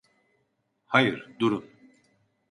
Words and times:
Hayır, 0.85 1.29
durun! 1.39 1.65